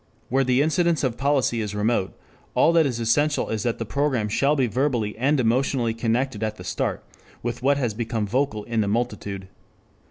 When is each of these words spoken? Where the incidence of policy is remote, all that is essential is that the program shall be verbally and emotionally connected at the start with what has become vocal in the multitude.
Where 0.29 0.43
the 0.43 0.63
incidence 0.63 1.03
of 1.03 1.15
policy 1.15 1.61
is 1.61 1.75
remote, 1.75 2.17
all 2.55 2.73
that 2.73 2.87
is 2.87 2.99
essential 2.99 3.49
is 3.49 3.61
that 3.61 3.77
the 3.77 3.85
program 3.85 4.29
shall 4.29 4.55
be 4.55 4.65
verbally 4.65 5.15
and 5.15 5.39
emotionally 5.39 5.93
connected 5.93 6.41
at 6.41 6.55
the 6.55 6.63
start 6.63 7.03
with 7.43 7.61
what 7.61 7.77
has 7.77 7.93
become 7.93 8.25
vocal 8.25 8.63
in 8.63 8.81
the 8.81 8.87
multitude. 8.87 9.47